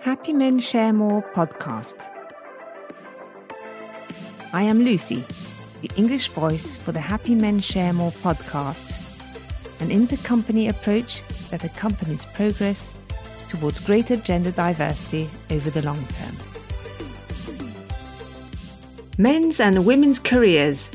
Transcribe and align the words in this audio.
Happy 0.00 0.32
Men 0.32 0.60
Share 0.60 0.92
More 0.92 1.22
podcast. 1.34 2.08
I 4.52 4.62
am 4.62 4.84
Lucy, 4.84 5.24
the 5.82 5.90
English 5.96 6.28
voice 6.28 6.76
for 6.76 6.92
the 6.92 7.00
Happy 7.00 7.34
Men 7.34 7.58
Share 7.58 7.92
More 7.92 8.12
podcasts, 8.12 9.12
an 9.80 9.88
intercompany 9.88 10.68
approach 10.70 11.22
that 11.50 11.64
accompanies 11.64 12.24
progress 12.26 12.94
towards 13.48 13.80
greater 13.80 14.16
gender 14.16 14.52
diversity 14.52 15.28
over 15.50 15.68
the 15.68 15.82
long 15.82 16.06
term. 16.06 16.36
Men's 19.18 19.58
and 19.58 19.84
women's 19.84 20.20
careers. 20.20 20.88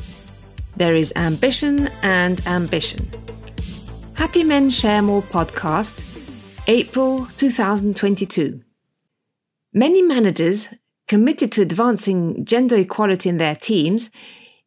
There 0.78 0.96
is 0.96 1.12
ambition 1.18 1.90
and 2.04 2.40
ambition. 2.48 3.12
Happy 4.14 4.44
Men 4.44 4.70
Share 4.70 5.02
More 5.02 5.24
podcast, 5.24 6.00
April 6.68 7.28
2022. 7.36 8.62
Many 9.74 10.04
managers 10.04 10.70
committed 11.08 11.52
to 11.54 11.62
advancing 11.64 12.46
gender 12.46 12.78
equality 12.78 13.28
in 13.30 13.38
their 13.38 13.56
teams 13.56 14.12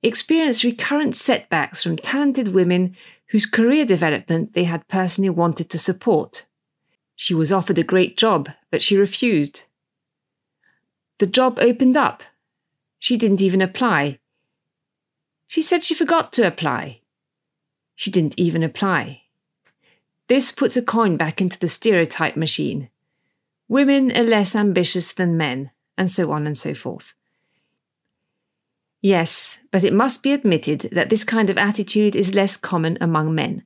experience 0.02 0.64
recurrent 0.64 1.16
setbacks 1.16 1.82
from 1.82 1.96
talented 1.96 2.48
women 2.48 2.96
whose 3.28 3.46
career 3.46 3.84
development 3.84 4.52
they 4.52 4.64
had 4.64 4.86
personally 4.88 5.30
wanted 5.30 5.70
to 5.70 5.78
support. 5.78 6.46
She 7.14 7.34
was 7.34 7.52
offered 7.52 7.78
a 7.78 7.84
great 7.84 8.16
job, 8.16 8.50
but 8.70 8.82
she 8.82 8.96
refused. 8.96 9.62
The 11.18 11.26
job 11.26 11.58
opened 11.60 11.96
up. 11.96 12.22
She 12.98 13.16
didn't 13.16 13.40
even 13.40 13.62
apply. 13.62 14.18
She 15.46 15.62
said 15.62 15.84
she 15.84 15.94
forgot 15.94 16.32
to 16.34 16.46
apply. 16.46 17.00
She 17.94 18.10
didn't 18.10 18.38
even 18.38 18.62
apply. 18.62 19.22
This 20.28 20.50
puts 20.50 20.76
a 20.76 20.82
coin 20.82 21.16
back 21.16 21.40
into 21.40 21.58
the 21.58 21.68
stereotype 21.68 22.36
machine. 22.36 22.90
Women 23.68 24.16
are 24.16 24.22
less 24.22 24.54
ambitious 24.54 25.12
than 25.12 25.36
men, 25.36 25.70
and 25.98 26.10
so 26.10 26.30
on 26.30 26.46
and 26.46 26.56
so 26.56 26.74
forth. 26.74 27.14
Yes, 29.02 29.58
but 29.70 29.84
it 29.84 29.92
must 29.92 30.22
be 30.22 30.32
admitted 30.32 30.88
that 30.92 31.10
this 31.10 31.24
kind 31.24 31.50
of 31.50 31.58
attitude 31.58 32.16
is 32.16 32.34
less 32.34 32.56
common 32.56 32.98
among 33.00 33.34
men. 33.34 33.64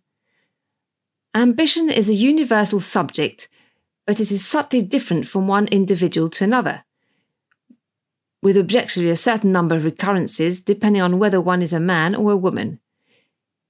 Ambition 1.35 1.91
is 1.91 2.09
a 2.09 2.15
universal 2.15 2.81
subject, 2.81 3.49
but 4.07 4.21
it 4.21 4.31
is 4.31 4.45
subtly 4.45 4.83
different 4.83 5.27
from 5.27 5.47
one 5.47 5.69
individual 5.69 6.29
to 6.31 6.45
another, 6.45 6.85
with 8.43 8.57
objectively 8.57 9.11
a 9.11 9.17
certain 9.17 9.53
number 9.53 9.77
of 9.77 9.85
recurrences 9.85 10.61
depending 10.61 11.03
on 11.03 11.19
whether 11.19 11.41
one 11.41 11.63
is 11.63 11.73
a 11.73 11.81
man 11.81 12.15
or 12.15 12.33
a 12.33 12.37
woman. 12.37 12.81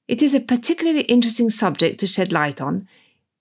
It 0.09 0.23
is 0.23 0.35
a 0.35 0.41
particularly 0.41 1.03
interesting 1.03 1.51
subject 1.51 2.01
to 2.01 2.07
shed 2.07 2.33
light 2.33 2.61
on 2.61 2.89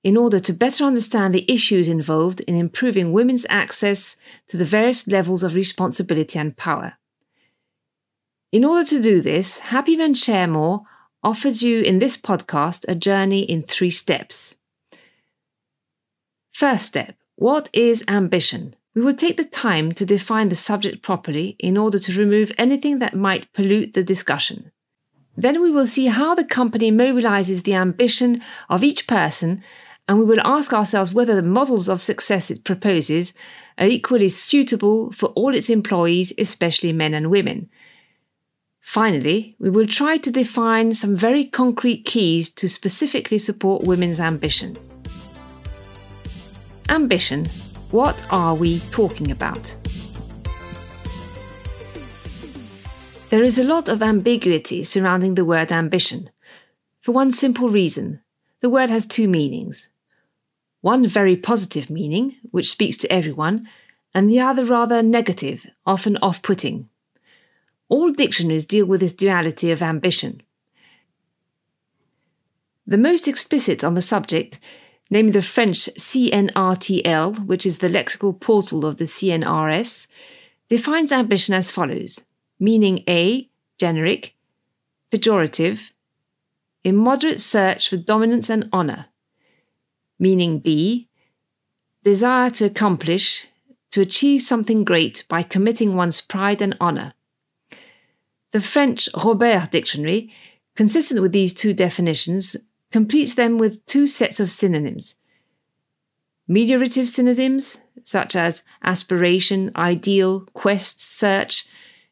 in 0.04 0.16
order 0.16 0.40
to 0.40 0.54
better 0.54 0.84
understand 0.84 1.34
the 1.34 1.52
issues 1.52 1.88
involved 1.88 2.40
in 2.42 2.56
improving 2.56 3.12
women's 3.12 3.46
access 3.50 4.16
to 4.48 4.58
the 4.58 4.66
various 4.66 5.08
levels 5.08 5.44
of 5.44 5.56
responsibility 5.56 6.40
and 6.40 6.56
power. 6.56 6.94
In 8.52 8.66
order 8.66 8.88
to 8.90 9.02
do 9.02 9.22
this, 9.22 9.60
Happy 9.60 9.96
Men 9.96 10.14
Share 10.14 10.48
More 10.48 10.84
offers 11.22 11.62
you 11.62 11.82
in 11.82 12.00
this 12.00 12.18
podcast 12.18 12.86
a 12.88 12.96
journey 12.96 13.42
in 13.42 13.62
three 13.62 13.92
steps. 13.92 14.56
First 16.52 16.88
step 16.88 17.16
What 17.36 17.70
is 17.74 18.04
ambition? 18.08 18.76
We 18.96 19.02
will 19.02 19.14
take 19.14 19.38
the 19.38 19.46
time 19.46 19.92
to 19.94 20.06
define 20.06 20.50
the 20.50 20.56
subject 20.56 21.04
properly 21.04 21.56
in 21.60 21.78
order 21.78 22.00
to 22.00 22.20
remove 22.20 22.52
anything 22.58 23.00
that 23.00 23.16
might 23.16 23.54
pollute 23.54 23.94
the 23.94 24.04
discussion. 24.04 24.72
Then 25.38 25.62
we 25.62 25.72
will 25.72 25.88
see 25.88 26.08
how 26.08 26.36
the 26.36 26.44
company 26.44 26.92
mobilizes 26.92 27.64
the 27.64 27.76
ambition 27.76 28.42
of 28.68 28.84
each 28.84 29.08
person, 29.08 29.64
and 30.10 30.18
we 30.18 30.26
will 30.26 30.42
ask 30.44 30.74
ourselves 30.74 31.14
whether 31.14 31.36
the 31.36 31.44
models 31.44 31.88
of 31.88 32.02
success 32.02 32.50
it 32.50 32.64
proposes 32.64 33.32
are 33.78 33.86
equally 33.86 34.28
suitable 34.28 35.12
for 35.12 35.28
all 35.30 35.54
its 35.54 35.70
employees, 35.70 36.34
especially 36.40 36.92
men 36.92 37.14
and 37.14 37.30
women. 37.30 37.70
Finally, 38.82 39.56
we 39.60 39.70
will 39.70 39.86
try 39.86 40.18
to 40.18 40.32
define 40.32 40.92
some 40.96 41.16
very 41.16 41.46
concrete 41.46 42.06
keys 42.06 42.50
to 42.50 42.68
specifically 42.68 43.38
support 43.38 43.84
women's 43.84 44.20
ambition. 44.20 44.76
Ambition. 46.90 47.46
What 47.92 48.20
are 48.32 48.56
we 48.56 48.80
talking 48.90 49.30
about? 49.30 49.76
There 53.30 53.44
is 53.44 53.60
a 53.60 53.64
lot 53.64 53.88
of 53.88 54.02
ambiguity 54.02 54.84
surrounding 54.84 55.36
the 55.36 55.46
word 55.46 55.72
ambition. 55.72 56.32
For 57.00 57.12
one 57.12 57.32
simple 57.32 57.70
reason 57.70 58.22
the 58.62 58.72
word 58.72 58.90
has 58.90 59.06
two 59.06 59.28
meanings. 59.28 59.89
One 60.82 61.08
very 61.08 61.36
positive 61.36 61.90
meaning, 61.90 62.36
which 62.52 62.72
speaks 62.72 62.98
to 62.98 63.12
everyone, 63.12 63.68
and 64.14 64.30
the 64.30 64.40
other 64.40 64.66
rather 64.66 65.04
negative, 65.04 65.66
often 65.86 66.18
off 66.18 66.42
putting. 66.42 66.90
All 67.90 68.12
dictionaries 68.12 68.66
deal 68.66 68.86
with 68.86 69.02
this 69.02 69.14
duality 69.14 69.72
of 69.72 69.82
ambition. 69.82 70.42
The 72.88 72.98
most 72.98 73.28
explicit 73.28 73.84
on 73.84 73.94
the 73.94 74.02
subject, 74.02 74.60
namely 75.10 75.32
the 75.32 75.42
French 75.42 75.90
CNRTL, 75.98 77.46
which 77.46 77.66
is 77.66 77.80
the 77.80 77.90
lexical 77.90 78.40
portal 78.40 78.86
of 78.86 78.98
the 78.98 79.06
CNRS, 79.06 80.08
defines 80.70 81.12
ambition 81.12 81.54
as 81.56 81.72
follows 81.72 82.22
meaning 82.60 83.04
A, 83.08 83.50
generic, 83.78 84.36
pejorative, 85.12 85.92
immoderate 86.84 87.40
search 87.40 87.90
for 87.90 87.98
dominance 87.98 88.50
and 88.50 88.70
honour, 88.74 89.06
meaning 90.20 90.60
B, 90.60 91.08
desire 92.04 92.50
to 92.52 92.66
accomplish, 92.66 93.48
to 93.92 94.02
achieve 94.02 94.42
something 94.42 94.84
great 94.84 95.26
by 95.30 95.42
committing 95.42 95.96
one's 95.96 96.22
pride 96.22 96.62
and 96.62 96.76
honour. 96.80 97.14
The 98.52 98.62
French 98.62 99.10
Robert 99.16 99.72
dictionary, 99.72 100.34
consistent 100.76 101.22
with 101.22 101.32
these 101.32 101.54
two 101.54 101.74
definitions, 101.74 102.58
completes 102.92 103.36
them 103.36 103.58
with 103.58 103.86
two 103.86 104.08
sets 104.08 104.40
of 104.40 104.52
synonyms. 104.52 105.16
Meliorative 106.50 107.08
synonyms, 107.08 107.80
such 108.04 108.36
as 108.36 108.64
aspiration, 108.84 109.72
ideal, 109.76 110.48
quest, 110.54 111.00
search, 111.00 111.68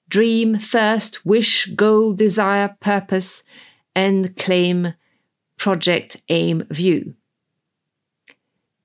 dream, 0.10 0.56
thirst, 0.56 1.26
wish, 1.26 1.66
goal, 1.68 2.14
desire, 2.14 2.76
purpose, 2.80 3.44
end, 3.96 4.38
claim, 4.38 4.94
project, 5.58 6.22
aim, 6.30 6.66
view. 6.70 7.16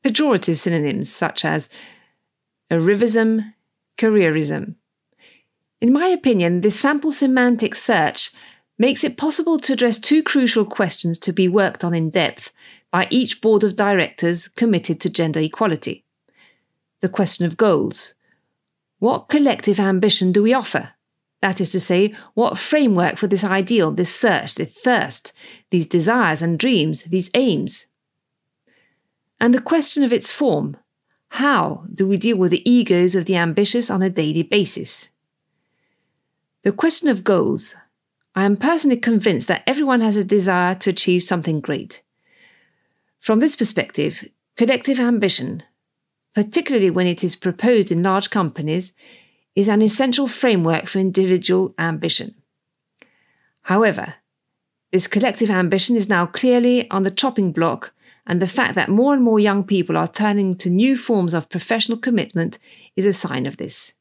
Pejorative 0.05 0.59
synonyms 0.59 1.13
such 1.13 1.45
as 1.45 1.69
arrivism, 2.71 3.55
careerism. 3.99 4.75
In 5.81 5.93
my 5.93 6.07
opinion, 6.07 6.61
this 6.61 6.79
sample 6.79 7.13
semantic 7.13 7.75
search 7.75 8.31
makes 8.79 9.05
it 9.05 9.17
possible 9.17 9.59
to 9.59 9.73
address 9.75 9.99
two 9.99 10.23
crucial 10.23 10.65
questions 10.65 11.19
to 11.19 11.33
be 11.33 11.49
worked 11.49 11.85
on 11.85 11.95
in 11.95 12.11
depth 12.11 12.53
by 12.91 13.07
each 13.11 13.41
board 13.41 13.63
of 13.65 13.77
directors 13.77 14.49
committed 14.49 15.01
to 15.01 15.11
gender 15.11 15.41
equality. 15.41 16.05
The 17.01 17.09
question 17.09 17.47
of 17.47 17.57
goals. 17.57 18.15
What 18.99 19.29
collective 19.29 19.81
ambition 19.81 20.33
do 20.33 20.43
we 20.43 20.55
offer? 20.55 20.91
That 21.41 21.61
is 21.61 21.73
to 21.73 21.81
say, 21.81 22.15
what 22.35 22.59
framework 22.59 23.19
for 23.19 23.27
this 23.27 23.43
ideal, 23.43 23.91
this 23.91 24.15
search, 24.15 24.55
this 24.55 24.73
thirst, 24.73 25.33
these 25.71 25.87
desires 25.87 26.43
and 26.43 26.59
dreams, 26.59 27.03
these 27.05 27.31
aims? 27.35 27.87
And 29.43 29.53
the 29.53 29.61
question 29.61 30.05
of 30.05 30.13
its 30.13 30.31
form 30.31 30.77
how 31.31 31.85
do 31.93 32.07
we 32.07 32.17
deal 32.17 32.37
with 32.37 32.53
the 32.53 32.71
egos 32.71 33.15
of 33.15 33.25
the 33.25 33.37
ambitious 33.37 33.91
on 33.91 34.03
a 34.03 34.11
daily 34.11 34.45
basis? 34.45 35.11
The 36.63 36.71
question 36.71 37.09
of 37.09 37.25
goals. 37.25 37.75
I 38.37 38.45
am 38.45 38.57
personally 38.57 38.99
convinced 38.99 39.49
that 39.49 39.65
everyone 39.67 40.01
has 40.01 40.17
a 40.17 40.25
desire 40.25 40.75
to 40.77 40.91
achieve 40.91 41.23
something 41.23 41.61
great. 41.61 42.03
From 43.19 43.41
this 43.41 43.57
perspective, 43.57 44.29
collective 44.57 45.01
ambition, 45.01 45.65
particularly 46.35 46.91
when 46.91 47.07
it 47.07 47.25
is 47.25 47.35
proposed 47.35 47.91
in 47.91 48.03
large 48.03 48.31
companies, 48.31 48.93
is 49.57 49.69
an 49.69 49.83
essential 49.83 50.29
framework 50.29 50.87
for 50.87 50.99
individual 50.99 51.75
ambition. 51.79 52.35
However, 53.63 54.15
this 54.93 55.09
collective 55.09 55.51
ambition 55.51 55.97
is 55.97 56.09
now 56.09 56.27
clearly 56.27 56.89
on 56.91 57.03
the 57.03 57.11
chopping 57.11 57.51
block, 57.51 57.93
and 58.27 58.41
the 58.41 58.47
fact 58.47 58.75
that 58.75 58.89
more 58.89 59.13
and 59.13 59.23
more 59.23 59.41
young 59.41 59.65
people 59.65 59.97
are 59.97 60.09
turning 60.09 60.55
to 60.57 60.71
new 60.71 60.97
forms 60.97 61.35
of 61.35 61.49
professional 61.49 61.99
commitment 61.99 62.59
is 62.97 63.07
a 63.07 63.13
sign 63.13 63.47
of 63.47 63.57
this. 63.57 63.95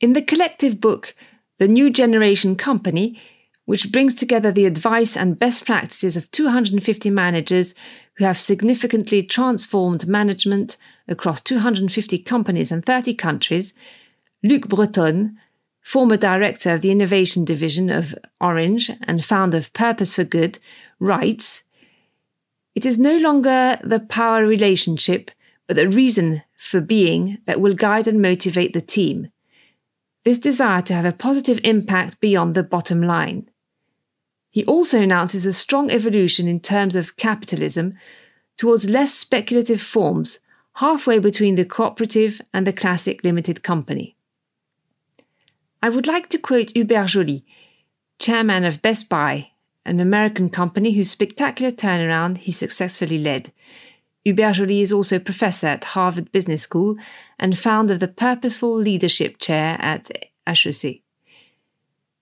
In 0.00 0.12
the 0.12 0.22
collective 0.22 0.80
book, 0.80 1.14
The 1.58 1.68
New 1.68 1.90
Generation 1.90 2.56
Company, 2.56 3.20
which 3.64 3.90
brings 3.92 4.14
together 4.14 4.52
the 4.52 4.64
advice 4.64 5.16
and 5.16 5.38
best 5.38 5.66
practices 5.66 6.16
of 6.16 6.30
250 6.30 7.10
managers 7.10 7.74
who 8.14 8.24
have 8.24 8.38
significantly 8.38 9.22
transformed 9.22 10.06
management 10.06 10.76
across 11.08 11.40
250 11.42 12.18
companies 12.20 12.70
and 12.70 12.84
30 12.84 13.14
countries, 13.14 13.74
Luc 14.42 14.68
Breton, 14.68 15.38
former 15.82 16.16
director 16.16 16.72
of 16.72 16.80
the 16.80 16.90
innovation 16.90 17.44
division 17.44 17.90
of 17.90 18.14
Orange 18.40 18.90
and 19.02 19.24
founder 19.24 19.58
of 19.58 19.72
Purpose 19.72 20.14
for 20.14 20.24
Good, 20.24 20.58
writes 20.98 21.64
It 22.76 22.84
is 22.84 22.98
no 22.98 23.16
longer 23.16 23.78
the 23.82 24.00
power 24.00 24.46
relationship 24.46 25.30
but 25.66 25.76
the 25.76 25.88
reason 25.88 26.42
for 26.58 26.80
being 26.80 27.38
that 27.46 27.58
will 27.58 27.74
guide 27.74 28.06
and 28.06 28.20
motivate 28.20 28.74
the 28.74 28.82
team. 28.82 29.32
This 30.24 30.38
desire 30.38 30.82
to 30.82 30.94
have 30.94 31.06
a 31.06 31.12
positive 31.12 31.58
impact 31.64 32.20
beyond 32.20 32.54
the 32.54 32.62
bottom 32.62 33.00
line. 33.00 33.48
He 34.50 34.62
also 34.66 35.00
announces 35.00 35.46
a 35.46 35.54
strong 35.54 35.90
evolution 35.90 36.46
in 36.46 36.60
terms 36.60 36.94
of 36.94 37.16
capitalism 37.16 37.94
towards 38.58 38.90
less 38.90 39.12
speculative 39.14 39.80
forms, 39.80 40.40
halfway 40.74 41.18
between 41.18 41.54
the 41.54 41.64
cooperative 41.64 42.42
and 42.52 42.66
the 42.66 42.72
classic 42.74 43.24
limited 43.24 43.62
company. 43.62 44.16
I 45.82 45.88
would 45.88 46.06
like 46.06 46.28
to 46.28 46.38
quote 46.38 46.72
Hubert 46.74 47.08
Joly, 47.08 47.44
chairman 48.18 48.64
of 48.64 48.82
Best 48.82 49.08
Buy, 49.08 49.52
an 49.86 50.00
American 50.00 50.50
company 50.50 50.92
whose 50.92 51.10
spectacular 51.10 51.70
turnaround 51.70 52.38
he 52.38 52.52
successfully 52.52 53.18
led. 53.18 53.52
Hubert 54.24 54.54
Joly 54.54 54.80
is 54.80 54.92
also 54.92 55.20
professor 55.20 55.68
at 55.68 55.84
Harvard 55.84 56.32
Business 56.32 56.62
School 56.62 56.96
and 57.38 57.56
founder 57.56 57.94
of 57.94 58.00
the 58.00 58.08
Purposeful 58.08 58.74
Leadership 58.74 59.38
Chair 59.38 59.76
at 59.80 60.10
HEC. 60.46 60.96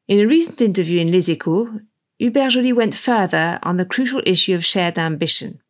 In 0.06 0.20
a 0.20 0.26
recent 0.26 0.60
interview 0.60 1.00
in 1.00 1.08
Echos, 1.08 1.82
Hubert 2.18 2.50
Joly 2.50 2.74
went 2.74 2.94
further 2.94 3.58
on 3.62 3.78
the 3.78 3.86
crucial 3.86 4.22
issue 4.26 4.54
of 4.54 4.64
shared 4.64 4.98
ambition. 4.98 5.60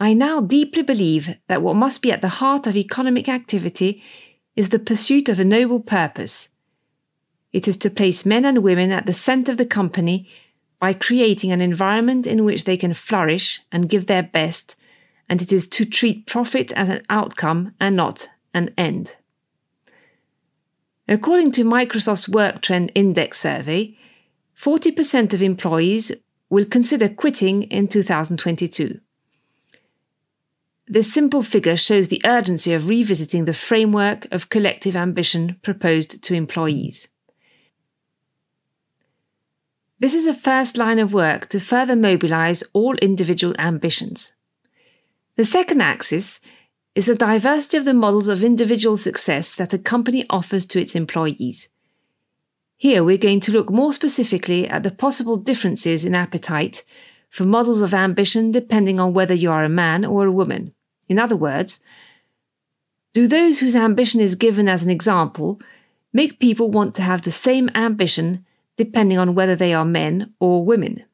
I 0.00 0.14
now 0.14 0.40
deeply 0.40 0.82
believe 0.82 1.36
that 1.46 1.62
what 1.62 1.76
must 1.76 2.02
be 2.02 2.10
at 2.10 2.20
the 2.20 2.28
heart 2.40 2.66
of 2.66 2.76
economic 2.76 3.28
activity 3.28 4.02
is 4.56 4.70
the 4.70 4.78
pursuit 4.80 5.28
of 5.28 5.38
a 5.38 5.44
noble 5.44 5.80
purpose. 5.80 6.48
It 7.52 7.66
is 7.66 7.76
to 7.78 7.90
place 7.90 8.26
men 8.26 8.44
and 8.44 8.62
women 8.62 8.92
at 8.92 9.06
the 9.06 9.12
center 9.12 9.52
of 9.52 9.58
the 9.58 9.66
company 9.66 10.28
by 10.78 10.92
creating 10.92 11.50
an 11.50 11.60
environment 11.60 12.26
in 12.26 12.44
which 12.44 12.64
they 12.64 12.76
can 12.76 12.94
flourish 12.94 13.60
and 13.72 13.88
give 13.88 14.06
their 14.06 14.22
best, 14.22 14.76
and 15.28 15.42
it 15.42 15.52
is 15.52 15.66
to 15.68 15.84
treat 15.84 16.26
profit 16.26 16.72
as 16.72 16.88
an 16.88 17.02
outcome 17.10 17.74
and 17.80 17.96
not 17.96 18.28
an 18.54 18.72
end. 18.76 19.16
According 21.08 21.52
to 21.52 21.64
Microsoft's 21.64 22.28
Work 22.28 22.60
Trend 22.60 22.92
Index 22.94 23.40
survey, 23.40 23.96
40% 24.60 25.32
of 25.32 25.42
employees 25.42 26.12
will 26.50 26.64
consider 26.64 27.08
quitting 27.08 27.62
in 27.64 27.88
2022. 27.88 29.00
This 30.86 31.12
simple 31.12 31.42
figure 31.42 31.76
shows 31.76 32.08
the 32.08 32.22
urgency 32.24 32.72
of 32.72 32.88
revisiting 32.88 33.44
the 33.44 33.52
framework 33.52 34.26
of 34.30 34.48
collective 34.48 34.96
ambition 34.96 35.56
proposed 35.62 36.22
to 36.22 36.34
employees. 36.34 37.08
This 40.00 40.14
is 40.14 40.26
a 40.26 40.34
first 40.34 40.76
line 40.76 41.00
of 41.00 41.12
work 41.12 41.48
to 41.48 41.58
further 41.58 41.96
mobilize 41.96 42.62
all 42.72 42.94
individual 42.98 43.54
ambitions. 43.58 44.32
The 45.34 45.44
second 45.44 45.80
axis 45.80 46.40
is 46.94 47.06
the 47.06 47.16
diversity 47.16 47.76
of 47.78 47.84
the 47.84 47.94
models 47.94 48.28
of 48.28 48.44
individual 48.44 48.96
success 48.96 49.54
that 49.56 49.74
a 49.74 49.78
company 49.78 50.24
offers 50.30 50.66
to 50.66 50.80
its 50.80 50.94
employees. 50.94 51.68
Here 52.76 53.02
we're 53.02 53.18
going 53.18 53.40
to 53.40 53.52
look 53.52 53.70
more 53.70 53.92
specifically 53.92 54.68
at 54.68 54.84
the 54.84 54.92
possible 54.92 55.36
differences 55.36 56.04
in 56.04 56.14
appetite 56.14 56.84
for 57.28 57.44
models 57.44 57.80
of 57.80 57.92
ambition 57.92 58.52
depending 58.52 59.00
on 59.00 59.14
whether 59.14 59.34
you 59.34 59.50
are 59.50 59.64
a 59.64 59.68
man 59.68 60.04
or 60.04 60.26
a 60.26 60.32
woman. 60.32 60.74
In 61.08 61.18
other 61.18 61.36
words, 61.36 61.80
do 63.12 63.26
those 63.26 63.58
whose 63.58 63.74
ambition 63.74 64.20
is 64.20 64.36
given 64.36 64.68
as 64.68 64.84
an 64.84 64.90
example 64.90 65.60
make 66.12 66.38
people 66.38 66.70
want 66.70 66.94
to 66.94 67.02
have 67.02 67.22
the 67.22 67.32
same 67.32 67.68
ambition 67.74 68.44
depending 68.78 69.18
on 69.18 69.34
whether 69.34 69.54
they 69.54 69.74
are 69.74 69.84
men 69.84 70.32
or 70.40 70.64
women? 70.64 71.04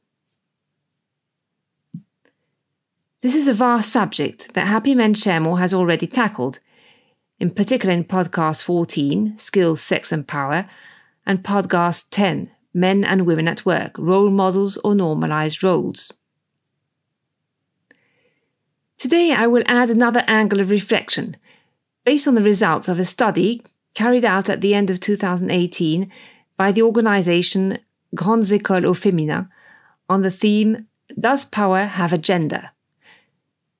This 3.22 3.34
is 3.34 3.48
a 3.48 3.54
vast 3.54 3.90
subject 3.90 4.52
that 4.52 4.68
Happy 4.68 4.94
Men 4.94 5.14
Share 5.14 5.40
More 5.40 5.58
has 5.58 5.72
already 5.72 6.06
tackled, 6.06 6.60
in 7.40 7.50
particular 7.50 7.94
in 7.94 8.04
podcast 8.04 8.62
14, 8.62 9.38
Skills, 9.38 9.80
Sex 9.80 10.12
and 10.12 10.28
Power, 10.28 10.68
and 11.26 11.42
podcast 11.42 12.08
10 12.10 12.50
Men 12.74 13.02
and 13.02 13.24
Women 13.24 13.48
at 13.48 13.64
Work 13.64 13.96
Role 13.98 14.30
Models 14.30 14.76
or 14.84 14.94
Normalized 14.94 15.62
Roles. 15.62 16.12
Today, 18.98 19.32
I 19.32 19.46
will 19.46 19.64
add 19.68 19.88
another 19.88 20.24
angle 20.26 20.60
of 20.60 20.70
reflection 20.70 21.36
based 22.04 22.28
on 22.28 22.34
the 22.34 22.42
results 22.42 22.88
of 22.88 22.98
a 22.98 23.04
study 23.04 23.62
carried 23.94 24.24
out 24.24 24.50
at 24.50 24.60
the 24.60 24.74
end 24.74 24.90
of 24.90 25.00
2018 25.00 26.10
by 26.56 26.72
the 26.72 26.82
organization 26.82 27.78
Grandes 28.14 28.50
Écoles 28.52 28.84
au 28.84 28.94
Féminin 28.94 29.48
on 30.08 30.22
the 30.22 30.30
theme 30.30 30.86
Does 31.18 31.44
Power 31.44 31.84
Have 31.84 32.12
a 32.12 32.18
Gender? 32.18 32.70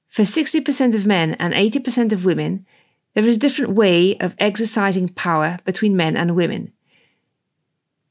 For 0.09 0.23
60% 0.23 0.95
of 0.95 1.07
men 1.07 1.35
and 1.35 1.55
80% 1.55 2.13
of 2.13 2.25
women, 2.25 2.67
there 3.15 3.27
is 3.27 3.37
a 3.37 3.41
different 3.41 3.73
way 3.73 4.17
of 4.19 4.35
exercising 4.39 5.09
power 5.09 5.59
between 5.65 5.97
men 5.97 6.17
and 6.17 6.37
women. 6.37 6.73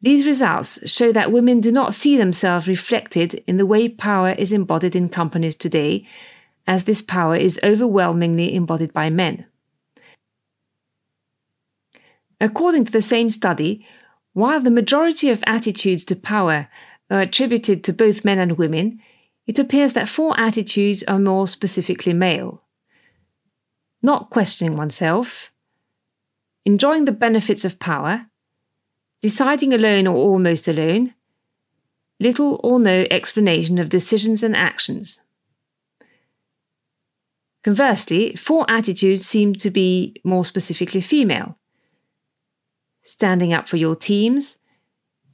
These 0.01 0.25
results 0.25 0.89
show 0.89 1.13
that 1.13 1.31
women 1.31 1.61
do 1.61 1.71
not 1.71 1.93
see 1.93 2.17
themselves 2.17 2.67
reflected 2.67 3.41
in 3.47 3.55
the 3.55 3.65
way 3.65 3.87
power 3.87 4.31
is 4.31 4.51
embodied 4.51 4.97
in 4.97 5.07
companies 5.07 5.55
today, 5.55 6.05
as 6.67 6.83
this 6.83 7.01
power 7.01 7.37
is 7.37 7.59
overwhelmingly 7.63 8.53
embodied 8.53 8.91
by 8.91 9.09
men. 9.09 9.45
According 12.41 12.83
to 12.85 12.91
the 12.91 13.01
same 13.01 13.29
study, 13.29 13.87
while 14.33 14.59
the 14.59 14.71
majority 14.71 15.29
of 15.29 15.43
attitudes 15.47 16.03
to 16.05 16.15
power 16.15 16.67
are 17.09 17.21
attributed 17.21 17.83
to 17.83 17.93
both 17.93 18.25
men 18.25 18.39
and 18.39 18.57
women, 18.57 18.99
it 19.45 19.59
appears 19.59 19.93
that 19.93 20.09
four 20.09 20.39
attitudes 20.39 21.03
are 21.03 21.19
more 21.19 21.47
specifically 21.47 22.13
male. 22.13 22.63
Not 24.01 24.29
questioning 24.29 24.75
oneself, 24.75 25.51
enjoying 26.65 27.05
the 27.05 27.11
benefits 27.11 27.63
of 27.63 27.79
power, 27.79 28.27
deciding 29.21 29.73
alone 29.73 30.07
or 30.07 30.15
almost 30.15 30.67
alone, 30.67 31.13
little 32.19 32.59
or 32.63 32.79
no 32.79 33.05
explanation 33.11 33.77
of 33.77 33.89
decisions 33.89 34.43
and 34.43 34.55
actions. 34.55 35.21
Conversely, 37.63 38.35
four 38.35 38.69
attitudes 38.69 39.25
seem 39.25 39.53
to 39.55 39.69
be 39.69 40.15
more 40.23 40.43
specifically 40.43 40.99
female 40.99 41.57
standing 43.03 43.53
up 43.53 43.67
for 43.67 43.77
your 43.77 43.95
teams, 43.95 44.57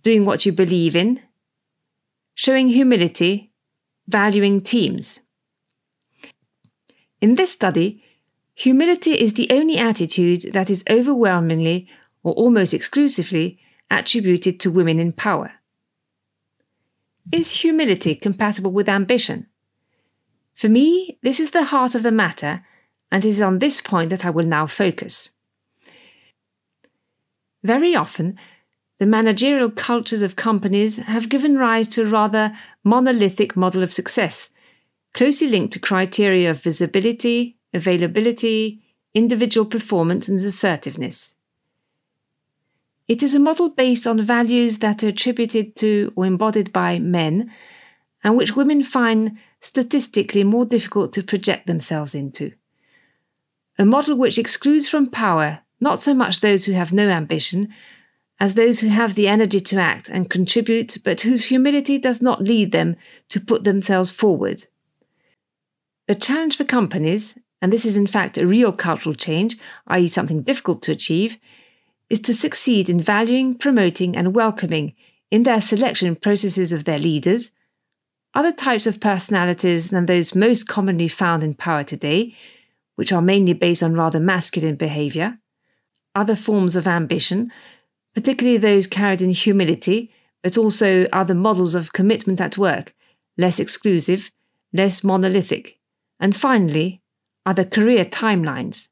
doing 0.04 0.26
what 0.26 0.46
you 0.46 0.52
believe 0.52 0.96
in, 0.96 1.22
showing 2.34 2.68
humility, 2.70 3.52
valuing 4.08 4.62
teams. 4.62 5.20
In 7.22 7.36
this 7.36 7.52
study, 7.52 8.04
humility 8.56 9.14
is 9.14 9.34
the 9.34 9.48
only 9.52 9.78
attitude 9.78 10.54
that 10.54 10.70
is 10.70 10.84
overwhelmingly 10.90 11.88
or 12.24 12.34
almost 12.34 12.74
exclusively 12.74 13.60
attributed 13.92 14.60
to 14.60 14.72
women 14.72 15.00
in 15.00 15.14
power. 15.14 15.52
Is 17.32 17.62
humility 17.62 18.16
compatible 18.16 18.72
with 18.72 18.90
ambition? 18.90 19.48
For 20.56 20.68
me, 20.68 21.20
this 21.22 21.40
is 21.40 21.52
the 21.52 21.66
heart 21.66 21.94
of 21.96 22.04
the 22.04 22.12
matter, 22.12 22.66
and 23.12 23.24
it 23.24 23.30
is 23.30 23.42
on 23.42 23.60
this 23.60 23.82
point 23.82 24.10
that 24.10 24.26
I 24.26 24.30
will 24.30 24.46
now 24.46 24.66
focus. 24.66 25.32
Very 27.64 27.96
often, 27.96 28.38
the 29.00 29.06
managerial 29.06 29.70
cultures 29.70 30.22
of 30.22 30.36
companies 30.36 30.98
have 30.98 31.30
given 31.30 31.58
rise 31.58 31.88
to 31.90 32.04
a 32.04 32.06
rather 32.06 32.54
monolithic 32.84 33.56
model 33.56 33.82
of 33.82 33.94
success, 33.94 34.50
closely 35.14 35.48
linked 35.48 35.74
to 35.74 35.80
criteria 35.80 36.52
of 36.52 36.62
visibility, 36.62 37.58
availability, 37.74 38.82
individual 39.14 39.66
performance, 39.66 40.28
and 40.28 40.38
assertiveness. 40.40 41.36
It 43.08 43.24
is 43.24 43.34
a 43.34 43.40
model 43.40 43.70
based 43.70 44.06
on 44.06 44.24
values 44.24 44.80
that 44.80 45.04
are 45.04 45.08
attributed 45.08 45.76
to 45.78 46.14
or 46.16 46.26
embodied 46.26 46.72
by 46.72 47.00
men, 47.00 47.52
and 48.24 48.38
which 48.38 48.56
women 48.56 48.84
find 48.84 49.38
statistically 49.62 50.44
more 50.44 50.66
difficult 50.66 51.14
to 51.14 51.24
project 51.24 51.68
themselves 51.68 52.14
into. 52.14 52.52
A 53.80 53.86
model 53.86 54.16
which 54.16 54.38
excludes 54.38 54.88
from 54.88 55.10
power 55.10 55.62
not 55.80 56.00
so 56.00 56.14
much 56.14 56.40
those 56.40 56.66
who 56.66 56.74
have 56.74 56.94
no 56.94 57.10
ambition, 57.10 57.74
as 58.40 58.56
those 58.56 58.80
who 58.80 58.88
have 58.88 59.16
the 59.16 59.28
energy 59.28 59.60
to 59.60 59.78
act 59.78 60.10
and 60.10 60.30
contribute, 60.30 60.98
but 61.04 61.22
whose 61.22 61.46
humility 61.46 61.98
does 61.98 62.22
not 62.22 62.42
lead 62.42 62.72
them 62.72 62.96
to 63.30 63.40
put 63.40 63.64
themselves 63.64 64.12
forward. 64.12 64.68
The 66.08 66.16
challenge 66.16 66.58
for 66.58 66.64
companies, 66.64 67.38
and 67.62 67.72
this 67.72 67.86
is 67.86 67.98
in 67.98 68.08
fact 68.08 68.38
a 68.38 68.48
real 68.48 68.72
cultural 68.72 69.16
change, 69.16 69.58
i.e., 69.88 70.08
something 70.08 70.42
difficult 70.42 70.82
to 70.84 70.92
achieve, 70.92 71.38
is 72.10 72.22
to 72.22 72.34
succeed 72.34 72.90
in 72.90 73.00
valuing, 73.00 73.56
promoting, 73.56 74.16
and 74.16 74.34
welcoming 74.34 74.94
in 75.30 75.44
their 75.44 75.62
selection 75.62 76.16
processes 76.16 76.72
of 76.72 76.86
their 76.86 76.98
leaders 76.98 77.52
other 78.34 78.52
types 78.52 78.86
of 78.86 79.00
personalities 79.00 79.90
than 79.90 80.06
those 80.06 80.36
most 80.36 80.68
commonly 80.68 81.08
found 81.08 81.44
in 81.44 81.54
power 81.54 81.84
today, 81.84 82.36
which 82.96 83.12
are 83.12 83.22
mainly 83.22 83.54
based 83.54 83.82
on 83.82 83.94
rather 83.94 84.20
masculine 84.20 84.76
behavior, 84.76 85.40
other 86.16 86.36
forms 86.36 86.76
of 86.76 86.88
ambition, 86.88 87.52
particularly 88.14 88.58
those 88.58 88.88
carried 88.88 89.22
in 89.22 89.30
humility, 89.30 90.12
but 90.44 90.58
also 90.58 91.08
other 91.14 91.36
models 91.36 91.76
of 91.76 91.94
commitment 91.94 92.42
at 92.42 92.58
work, 92.58 92.94
less 93.38 93.60
exclusive, 93.60 94.32
less 94.74 95.04
monolithic, 95.04 95.80
and 96.20 96.36
finally, 96.36 97.02
other 97.46 97.66
career 97.66 98.06
timelines. 98.06 98.88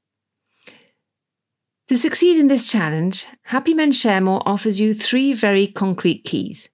To 1.87 1.97
succeed 1.97 2.39
in 2.39 2.47
this 2.47 2.69
challenge, 2.69 3.25
Happy 3.43 3.73
Men 3.73 3.91
Share 3.91 4.19
More 4.19 4.41
offers 4.45 4.79
you 4.79 4.93
three 4.93 5.33
very 5.33 5.67
concrete 5.67 6.25
keys. 6.25 6.69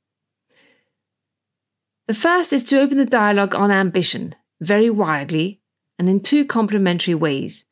The 2.07 2.13
first 2.13 2.51
is 2.51 2.63
to 2.65 2.79
open 2.79 2.97
the 2.97 3.05
dialogue 3.05 3.55
on 3.55 3.71
ambition 3.71 4.35
very 4.59 4.89
widely 4.89 5.61
and 5.99 6.09
in 6.09 6.19
two 6.19 6.45
complementary 6.45 7.13
ways 7.13 7.65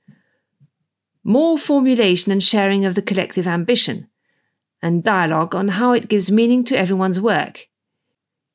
more 1.24 1.58
formulation 1.58 2.32
and 2.32 2.44
sharing 2.44 2.86
of 2.86 2.96
the 2.96 3.02
collective 3.02 3.48
ambition, 3.48 4.08
and 4.82 5.04
dialogue 5.04 5.54
on 5.54 5.70
how 5.70 5.92
it 5.92 6.08
gives 6.08 6.32
meaning 6.32 6.64
to 6.64 6.78
everyone's 6.78 7.20
work. 7.20 7.68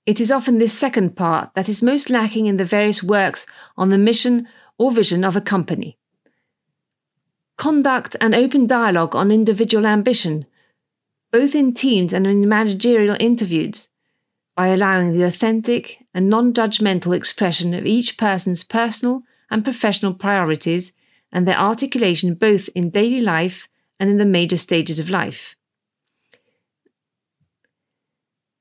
It 0.04 0.20
is 0.20 0.30
often 0.30 0.58
this 0.58 0.73
second 0.73 1.16
part 1.16 1.50
that 1.54 1.68
is 1.68 1.82
most 1.82 2.11
lacking 2.11 2.46
in 2.46 2.56
the 2.56 2.64
various 2.64 3.02
works 3.02 3.46
on 3.76 3.90
the 3.90 3.99
mission 3.99 4.49
or 4.78 4.90
vision 4.90 5.25
of 5.25 5.37
a 5.37 5.40
company. 5.40 5.99
Conduct 7.56 8.16
an 8.20 8.35
open 8.35 8.66
dialogue 8.66 9.16
on 9.16 9.30
individual 9.30 9.87
ambition, 9.87 10.46
both 11.32 11.54
in 11.54 11.75
teams 11.75 12.12
and 12.12 12.26
in 12.26 12.49
managerial 12.49 13.16
interviews, 13.18 13.88
by 14.54 14.68
allowing 14.68 15.12
the 15.12 15.25
authentic 15.25 15.99
and 16.14 16.28
non 16.28 16.52
judgmental 16.52 17.14
expression 17.14 17.75
of 17.75 17.87
each 17.87 18.16
person's 18.16 18.62
personal 18.62 19.23
and 19.50 19.64
professional 19.64 20.14
priorities 20.14 20.92
and 21.33 21.47
their 21.47 21.59
articulation 21.59 22.35
both 22.35 22.68
in 22.75 22.90
daily 22.90 23.21
life 23.21 23.68
and 23.99 24.11
in 24.11 24.18
the 24.18 24.25
major 24.25 24.56
stages 24.56 24.99
of 24.99 25.11
life. 25.11 25.56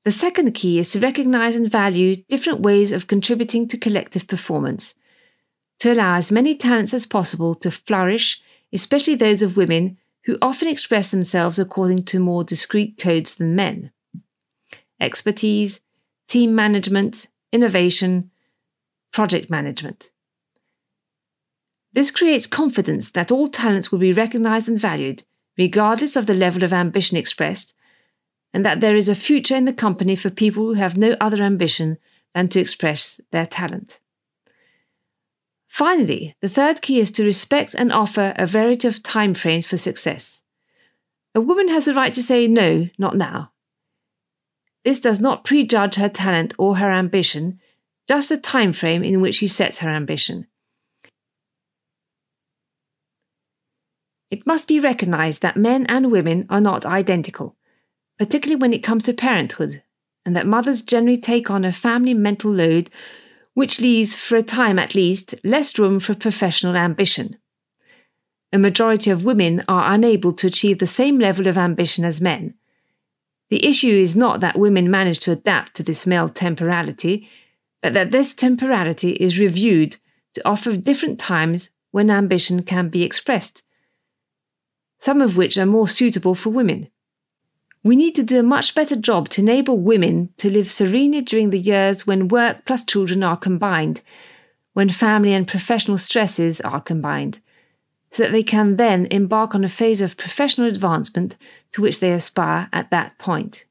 The 0.04 0.12
second 0.12 0.52
key 0.52 0.78
is 0.78 0.92
to 0.92 1.00
recognize 1.00 1.56
and 1.56 1.70
value 1.70 2.16
different 2.28 2.60
ways 2.60 2.92
of 2.92 3.08
contributing 3.08 3.66
to 3.68 3.76
collective 3.76 4.28
performance, 4.28 4.94
to 5.80 5.92
allow 5.92 6.14
as 6.14 6.30
many 6.30 6.56
talents 6.56 6.94
as 6.94 7.06
possible 7.06 7.56
to 7.56 7.70
flourish, 7.72 8.40
especially 8.72 9.16
those 9.16 9.42
of 9.42 9.56
women 9.56 9.98
who 10.24 10.38
often 10.40 10.68
express 10.68 11.10
themselves 11.10 11.58
according 11.58 12.04
to 12.04 12.20
more 12.20 12.44
discrete 12.44 12.98
codes 12.98 13.34
than 13.34 13.56
men. 13.56 13.90
Expertise, 15.00 15.80
team 16.28 16.54
management, 16.54 17.26
innovation, 17.52 18.30
project 19.12 19.50
management. 19.50 20.10
This 21.96 22.10
creates 22.10 22.46
confidence 22.46 23.10
that 23.12 23.32
all 23.32 23.48
talents 23.48 23.90
will 23.90 23.98
be 23.98 24.12
recognized 24.12 24.68
and 24.68 24.78
valued, 24.78 25.22
regardless 25.56 26.14
of 26.14 26.26
the 26.26 26.34
level 26.34 26.62
of 26.62 26.70
ambition 26.74 27.16
expressed, 27.16 27.74
and 28.52 28.66
that 28.66 28.82
there 28.82 28.96
is 28.96 29.08
a 29.08 29.14
future 29.14 29.56
in 29.56 29.64
the 29.64 29.72
company 29.72 30.14
for 30.14 30.28
people 30.28 30.66
who 30.66 30.74
have 30.74 30.98
no 30.98 31.16
other 31.22 31.42
ambition 31.42 31.96
than 32.34 32.48
to 32.48 32.60
express 32.60 33.18
their 33.30 33.46
talent. 33.46 33.98
Finally, 35.68 36.34
the 36.42 36.50
third 36.50 36.82
key 36.82 37.00
is 37.00 37.10
to 37.12 37.24
respect 37.24 37.72
and 37.72 37.90
offer 37.90 38.34
a 38.36 38.46
variety 38.46 38.86
of 38.86 38.96
timeframes 38.96 39.64
for 39.64 39.78
success. 39.78 40.42
A 41.34 41.40
woman 41.40 41.68
has 41.68 41.86
the 41.86 41.94
right 41.94 42.12
to 42.12 42.22
say 42.22 42.46
no, 42.46 42.90
not 42.98 43.16
now. 43.16 43.52
This 44.84 45.00
does 45.00 45.18
not 45.18 45.46
prejudge 45.46 45.94
her 45.94 46.10
talent 46.10 46.52
or 46.58 46.76
her 46.76 46.92
ambition, 46.92 47.58
just 48.06 48.30
a 48.30 48.36
time 48.36 48.74
frame 48.74 49.02
in 49.02 49.22
which 49.22 49.36
she 49.36 49.48
sets 49.48 49.78
her 49.78 49.88
ambition. 49.88 50.46
It 54.30 54.46
must 54.46 54.66
be 54.66 54.80
recognized 54.80 55.42
that 55.42 55.56
men 55.56 55.86
and 55.86 56.10
women 56.10 56.46
are 56.50 56.60
not 56.60 56.84
identical, 56.84 57.56
particularly 58.18 58.60
when 58.60 58.72
it 58.72 58.82
comes 58.82 59.04
to 59.04 59.12
parenthood, 59.12 59.82
and 60.24 60.34
that 60.34 60.46
mothers 60.46 60.82
generally 60.82 61.18
take 61.18 61.50
on 61.50 61.64
a 61.64 61.72
family 61.72 62.14
mental 62.14 62.50
load 62.50 62.90
which 63.54 63.80
leaves, 63.80 64.14
for 64.14 64.36
a 64.36 64.42
time 64.42 64.78
at 64.78 64.94
least, 64.94 65.34
less 65.42 65.78
room 65.78 65.98
for 65.98 66.14
professional 66.14 66.76
ambition. 66.76 67.38
A 68.52 68.58
majority 68.58 69.10
of 69.10 69.24
women 69.24 69.64
are 69.66 69.94
unable 69.94 70.32
to 70.32 70.46
achieve 70.48 70.78
the 70.78 70.86
same 70.86 71.18
level 71.18 71.46
of 71.46 71.56
ambition 71.56 72.04
as 72.04 72.20
men. 72.20 72.54
The 73.48 73.64
issue 73.64 73.88
is 73.88 74.14
not 74.14 74.40
that 74.40 74.58
women 74.58 74.90
manage 74.90 75.20
to 75.20 75.32
adapt 75.32 75.74
to 75.76 75.82
this 75.82 76.06
male 76.06 76.28
temporality, 76.28 77.30
but 77.80 77.94
that 77.94 78.10
this 78.10 78.34
temporality 78.34 79.12
is 79.12 79.38
reviewed 79.38 79.96
to 80.34 80.46
offer 80.46 80.76
different 80.76 81.18
times 81.18 81.70
when 81.92 82.10
ambition 82.10 82.62
can 82.62 82.90
be 82.90 83.04
expressed 83.04 83.62
some 85.06 85.22
of 85.22 85.36
which 85.36 85.56
are 85.56 85.66
more 85.66 85.86
suitable 85.86 86.34
for 86.34 86.50
women. 86.50 86.88
We 87.84 87.94
need 87.94 88.16
to 88.16 88.24
do 88.24 88.40
a 88.40 88.52
much 88.54 88.74
better 88.74 88.96
job 88.96 89.28
to 89.28 89.40
enable 89.40 89.78
women 89.78 90.30
to 90.38 90.50
live 90.50 90.68
serenely 90.68 91.20
during 91.20 91.50
the 91.50 91.60
years 91.60 92.08
when 92.08 92.26
work 92.26 92.64
plus 92.64 92.82
children 92.84 93.22
are 93.22 93.36
combined, 93.36 94.02
when 94.72 94.88
family 94.88 95.32
and 95.32 95.46
professional 95.46 95.96
stresses 95.96 96.60
are 96.60 96.80
combined, 96.80 97.38
so 98.10 98.24
that 98.24 98.32
they 98.32 98.42
can 98.42 98.78
then 98.78 99.06
embark 99.12 99.54
on 99.54 99.62
a 99.62 99.68
phase 99.68 100.00
of 100.00 100.16
professional 100.16 100.66
advancement 100.66 101.36
to 101.70 101.82
which 101.82 102.00
they 102.00 102.12
aspire 102.12 102.68
at 102.72 102.90
that 102.90 103.16
point. 103.16 103.64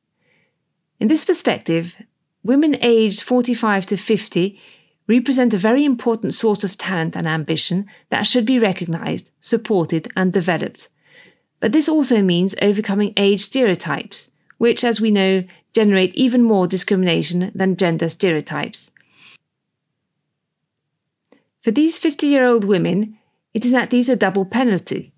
In 1.01 1.09
this 1.09 1.25
perspective, 1.25 1.97
women 2.43 2.77
aged 2.79 3.21
45 3.21 3.85
to 3.87 3.97
50 3.97 4.57
represent 5.09 5.53
a 5.53 5.67
very 5.67 5.83
important 5.83 6.33
source 6.33 6.63
of 6.63 6.77
talent 6.77 7.13
and 7.17 7.27
ambition 7.27 7.87
that 8.09 8.25
should 8.25 8.45
be 8.45 8.57
recognized, 8.57 9.31
supported, 9.41 10.07
and 10.15 10.31
developed 10.31 10.87
but 11.65 11.72
this 11.72 11.89
also 11.89 12.22
means 12.22 12.53
overcoming 12.62 13.12
age 13.17 13.41
stereotypes, 13.41 14.29
which, 14.60 14.84
as 14.84 15.01
we 15.01 15.10
know, 15.10 15.43
generate 15.74 16.13
even 16.13 16.43
more 16.43 16.67
discrimination 16.67 17.51
than 17.55 17.75
gender 17.75 18.07
stereotypes. 18.07 18.91
For 21.63 21.72
these 21.72 21.98
50 21.98 22.27
year 22.27 22.45
old 22.45 22.65
women, 22.65 23.17
it 23.55 23.65
is 23.65 23.74
at 23.74 23.91
least 23.91 24.10
a 24.10 24.15
double 24.15 24.45
penalty. 24.45 25.12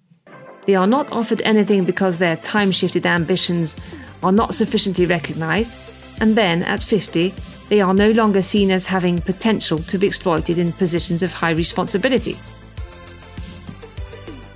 They 0.65 0.75
are 0.75 0.87
not 0.87 1.11
offered 1.11 1.41
anything 1.41 1.83
because 1.83 2.17
their 2.17 2.37
time 2.37 2.71
shifted 2.71 3.05
ambitions 3.05 3.75
are 4.23 4.31
not 4.31 4.55
sufficiently 4.55 5.05
recognized, 5.05 6.21
and 6.21 6.33
then 6.37 6.63
at 6.63 6.81
50, 6.81 7.33
they 7.67 7.81
are 7.81 7.93
no 7.93 8.11
longer 8.11 8.41
seen 8.41 8.71
as 8.71 8.85
having 8.85 9.19
potential 9.19 9.79
to 9.79 9.97
be 9.97 10.07
exploited 10.07 10.59
in 10.59 10.71
positions 10.71 11.23
of 11.23 11.33
high 11.33 11.51
responsibility. 11.51 12.37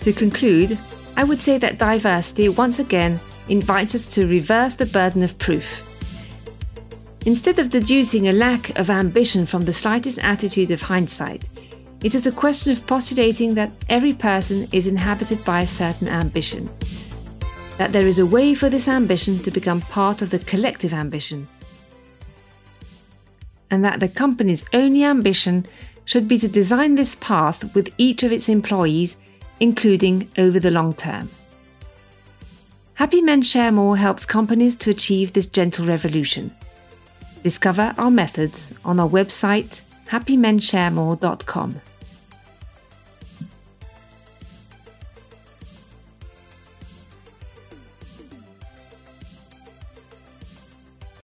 To 0.06 0.14
conclude, 0.14 0.78
I 1.18 1.24
would 1.24 1.40
say 1.40 1.58
that 1.58 1.78
diversity 1.78 2.50
once 2.50 2.80
again 2.80 3.20
invites 3.50 3.96
us 3.96 4.06
to 4.16 4.28
reverse 4.28 4.76
the 4.76 4.86
burden 4.86 5.24
of 5.24 5.38
proof. 5.38 5.88
Instead 7.26 7.60
of 7.60 7.70
deducing 7.70 8.28
a 8.28 8.34
lack 8.34 8.78
of 8.80 8.90
ambition 8.90 9.46
from 9.46 9.62
the 9.64 9.74
slightest 9.74 10.20
attitude 10.24 10.72
of 10.72 10.82
hindsight, 10.82 11.44
it 12.04 12.16
is 12.16 12.26
a 12.26 12.32
question 12.32 12.72
of 12.72 12.88
postulating 12.88 13.54
that 13.54 13.72
every 13.90 14.14
person 14.14 14.68
is 14.72 14.88
inhabited 14.88 15.44
by 15.46 15.62
a 15.62 15.68
certain 15.68 16.08
ambition, 16.08 16.68
that 17.78 17.92
there 17.92 18.08
is 18.08 18.18
a 18.18 18.26
way 18.26 18.56
for 18.56 18.70
this 18.70 18.88
ambition 18.88 19.38
to 19.40 19.52
become 19.52 19.82
part 19.82 20.24
of 20.24 20.32
the 20.32 20.40
collective 20.40 20.94
ambition, 20.94 21.48
and 23.70 23.86
that 23.86 24.00
the 24.00 24.08
company's 24.08 24.66
only 24.74 25.04
ambition 25.04 25.68
should 26.06 26.28
be 26.28 26.40
to 26.40 26.48
design 26.48 26.96
this 26.96 27.16
path 27.16 27.76
with 27.76 27.94
each 28.00 28.24
of 28.24 28.32
its 28.32 28.50
employees 28.50 29.16
including 29.62 30.28
over 30.38 30.60
the 30.60 30.72
long 30.72 30.92
term. 30.94 31.30
Happy 32.96 33.22
Men 33.22 33.42
Share 33.42 33.72
More 33.72 33.96
helps 33.96 34.26
companies 34.26 34.76
to 34.76 34.92
achieve 34.92 35.32
this 35.32 35.48
gentle 35.48 35.86
revolution. 35.86 36.54
Discover 37.44 37.96
our 37.98 38.12
methods 38.12 38.74
on 38.84 39.00
our 39.00 39.10
website 39.10 39.82
happymensharemore.com. 40.10 41.82